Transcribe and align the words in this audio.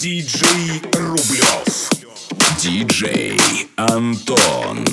Диджей 0.00 0.80
Рублев. 0.92 1.90
Диджей 2.62 3.36
Антон. 3.74 4.84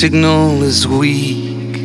Signal 0.00 0.62
is 0.62 0.88
weak. 0.88 1.76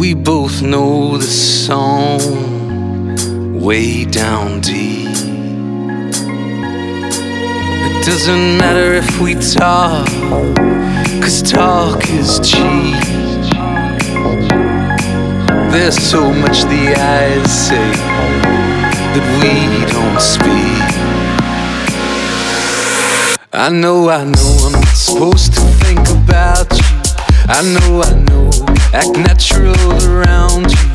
We 0.00 0.14
both 0.14 0.62
know 0.62 1.18
the 1.18 1.24
song 1.24 2.20
way 3.60 4.06
down 4.06 4.62
deep. 4.62 5.14
It 7.86 8.06
doesn't 8.06 8.56
matter 8.56 8.94
if 8.94 9.20
we 9.20 9.34
talk, 9.34 10.08
cause 11.20 11.42
talk 11.42 12.08
is 12.08 12.40
cheap. 12.40 13.04
There's 15.70 15.98
so 15.98 16.32
much 16.32 16.62
the 16.62 16.94
eyes 16.96 17.52
say 17.68 17.90
that 19.12 19.26
we 19.42 19.52
don't 19.92 20.18
speak. 20.18 20.83
I 23.56 23.68
know, 23.68 24.10
I 24.10 24.24
know 24.24 24.56
I'm 24.66 24.72
not 24.72 24.88
supposed 24.88 25.54
to 25.54 25.60
think 25.60 26.00
about 26.10 26.72
you. 26.76 26.84
I 27.46 27.62
know, 27.62 28.02
I 28.02 28.12
know, 28.26 28.50
act 28.92 29.16
natural 29.16 29.78
around 30.10 30.72
you. 30.72 30.90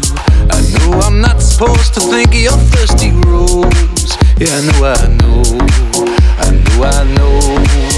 I 0.51 0.59
know 0.73 0.99
I'm 0.99 1.21
not 1.21 1.41
supposed 1.41 1.93
to 1.93 2.01
think 2.01 2.27
of 2.27 2.41
your 2.41 2.51
thirsty 2.51 3.11
rose. 3.11 4.17
Yeah, 4.37 4.51
I 4.51 4.61
know, 4.67 4.83
I 4.91 5.07
know, 5.19 5.43
I 6.37 6.51
know, 6.51 6.83
I 6.83 7.03
know. 7.15 7.88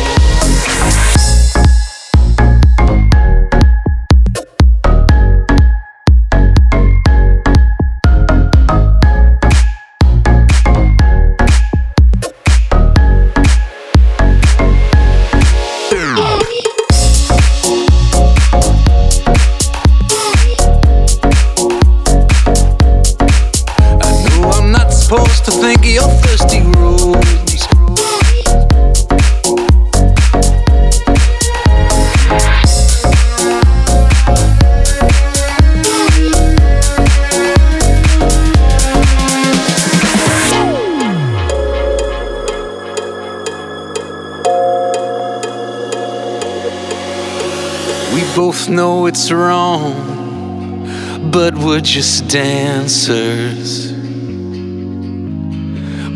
Know 48.71 49.05
it's 49.05 49.31
wrong, 49.31 50.89
but 51.29 51.53
we're 51.55 51.81
just 51.81 52.27
dancers. 52.29 53.91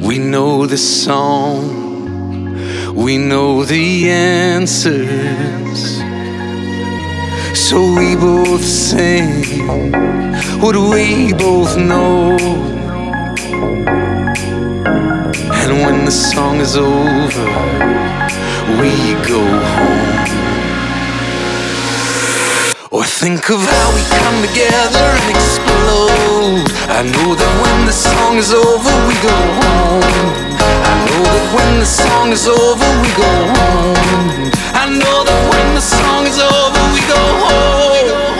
We 0.07 0.17
know 0.17 0.65
the 0.65 0.77
song, 0.77 2.53
we 2.95 3.17
know 3.17 3.63
the 3.63 4.09
answers. 4.09 5.97
So 7.67 7.77
we 7.93 8.15
both 8.15 8.63
sing 8.63 9.43
what 10.61 10.75
we 10.75 11.33
both 11.33 11.77
know. 11.77 12.37
And 15.61 15.71
when 15.83 16.05
the 16.05 16.11
song 16.11 16.61
is 16.61 16.77
over, 16.77 17.45
we 18.79 19.13
go 19.27 19.43
home. 19.45 20.24
Think 23.15 23.49
of 23.49 23.61
how 23.61 23.95
we 23.95 24.03
come 24.19 24.41
together 24.43 24.99
and 24.99 25.29
explode. 25.31 26.67
I 26.91 27.01
know 27.01 27.33
that 27.33 27.53
when 27.63 27.85
the 27.87 27.93
song 27.93 28.35
is 28.37 28.51
over, 28.53 28.91
we 29.07 29.15
go 29.23 29.37
home. 29.55 30.03
I 30.59 30.93
know 31.07 31.23
that 31.23 31.47
when 31.55 31.79
the 31.79 31.85
song 31.85 32.33
is 32.33 32.45
over, 32.45 32.87
we 33.01 33.09
go 33.15 33.31
home. 33.55 34.51
I 34.75 34.91
know 34.91 35.23
that 35.23 35.41
when 35.49 35.67
the 35.75 35.81
song 35.81 36.27
is 36.27 36.39
over, 36.43 36.81
we 36.93 37.01
go 37.07 37.21
home. 37.47 38.34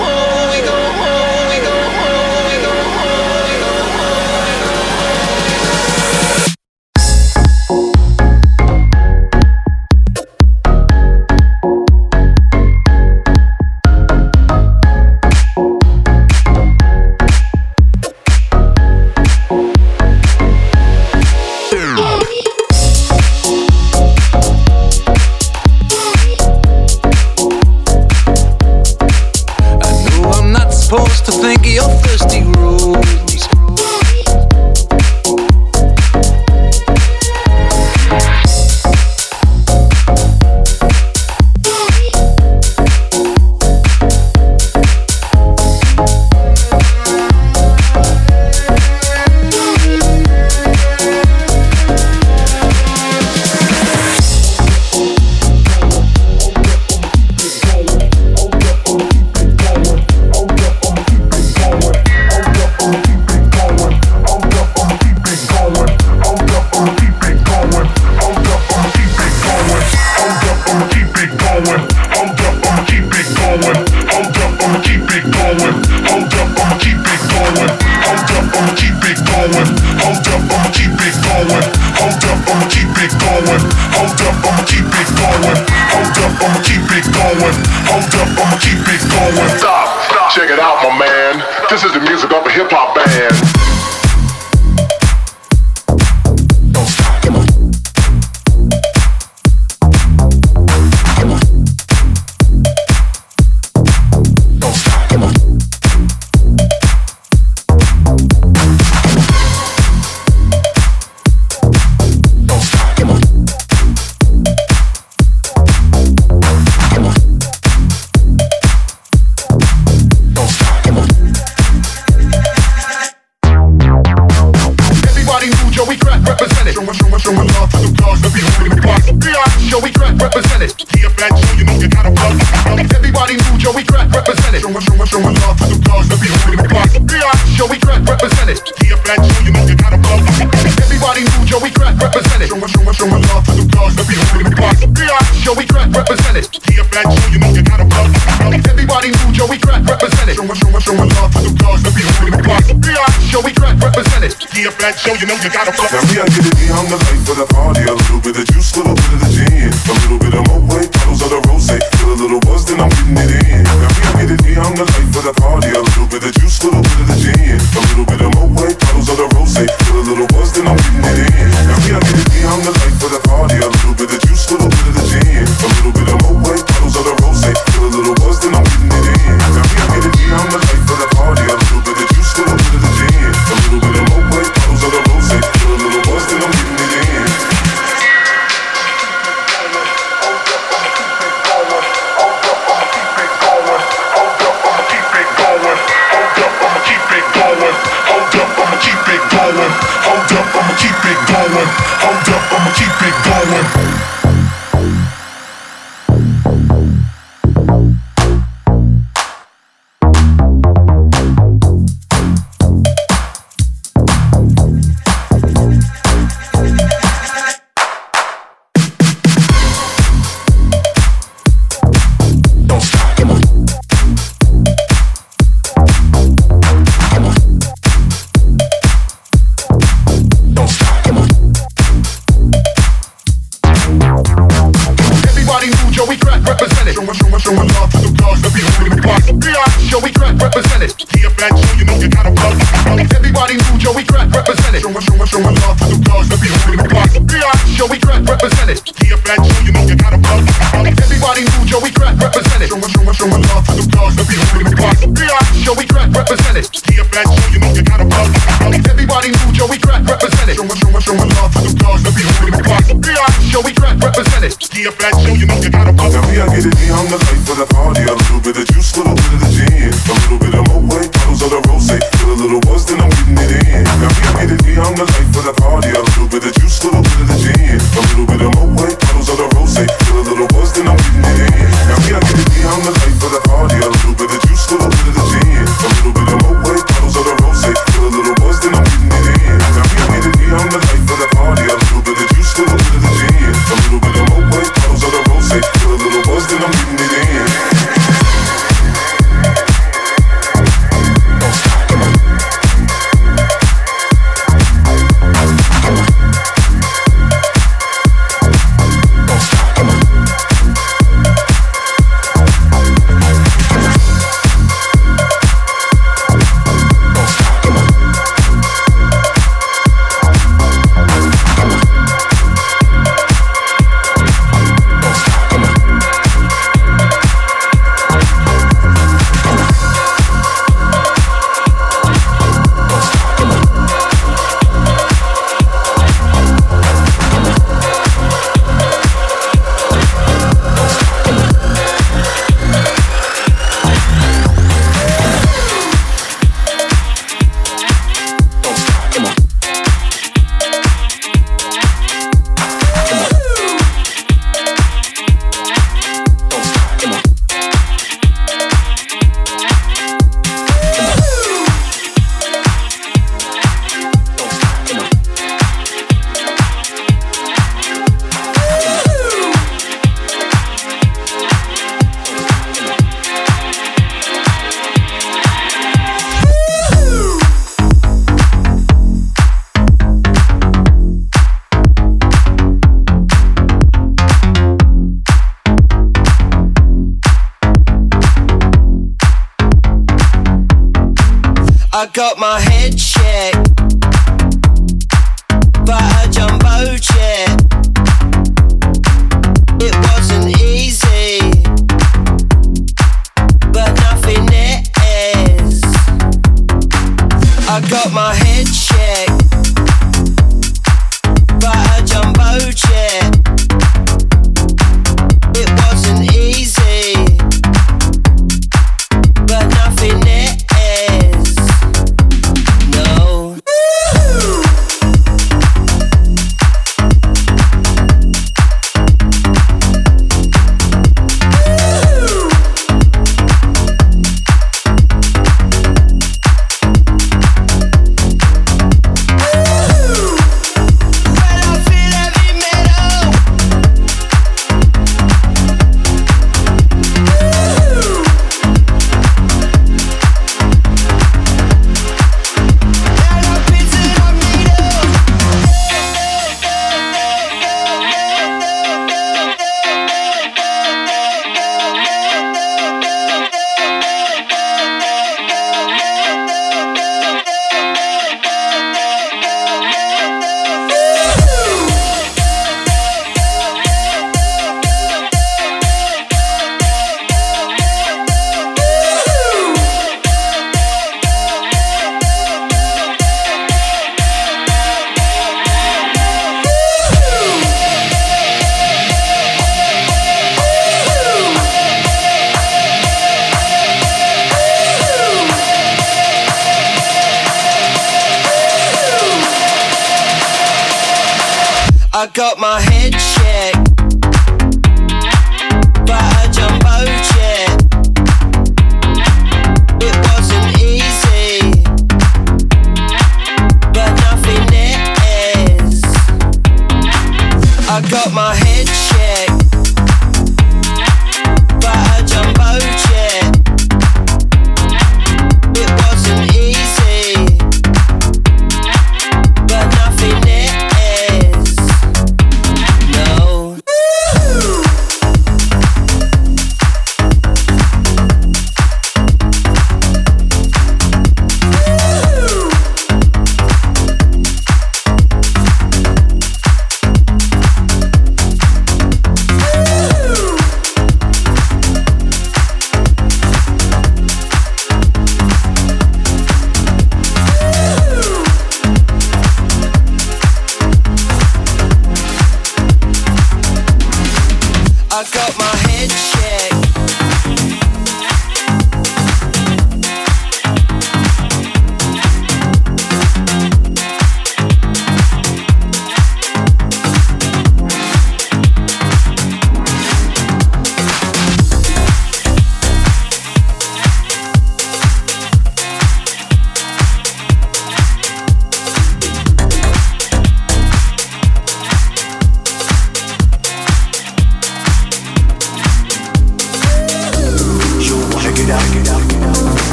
I'm 156.71 156.87
the 156.89 156.97
light 156.97 157.21
for 157.27 157.35
the 157.35 157.45
party, 157.53 157.83
a 157.83 157.93
little 157.93 158.19
bit 158.19 158.37
of 158.37 158.45
juice, 158.45 158.75
little 158.75 158.95
bit 158.95 159.13
of 159.13 159.24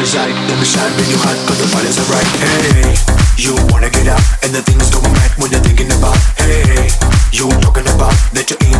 me 0.00 0.06
shine, 0.06 0.32
let 0.48 0.56
me 0.58 0.64
shine 0.64 0.92
when 0.96 1.08
you 1.12 1.18
hot, 1.20 1.36
cause 1.44 1.60
the 1.60 1.68
fight 1.68 1.84
is 1.84 2.00
alright. 2.00 2.24
Hey, 2.40 2.96
you 3.36 3.52
wanna 3.68 3.90
get 3.90 4.08
out, 4.08 4.22
and 4.40 4.54
the 4.56 4.62
thing's 4.64 4.88
going 4.88 5.12
right 5.12 5.32
when 5.36 5.52
you're 5.52 5.60
thinking 5.60 5.92
about. 5.92 6.16
Hey, 6.40 6.88
you 7.36 7.44
talking 7.60 7.84
about 7.92 8.16
that 8.32 8.48
you 8.48 8.56
ain't 8.64 8.79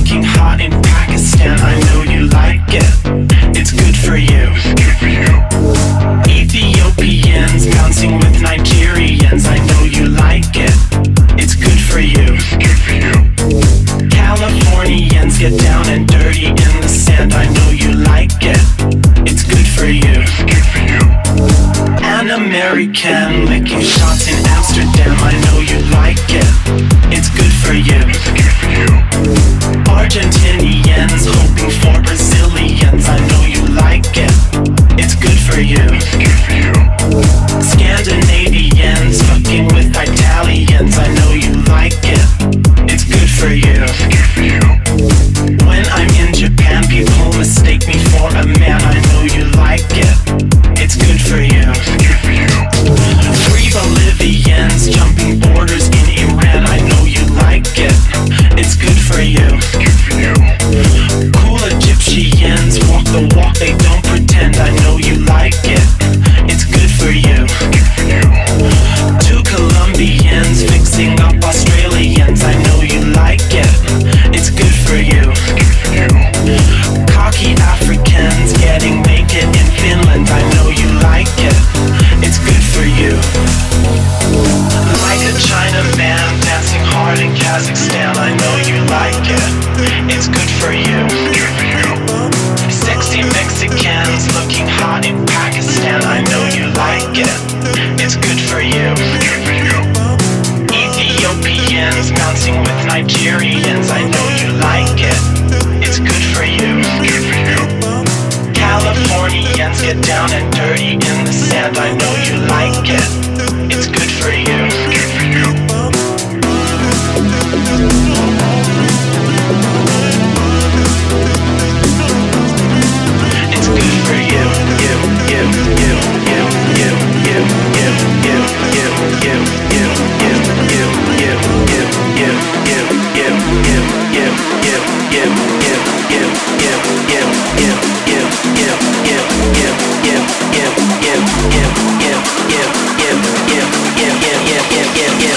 get 0.00 0.24
hot 0.24 0.60
in 0.60 0.71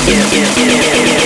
the 0.05 0.11
sand. 0.11 0.55
I 0.55 1.19
know 1.19 1.24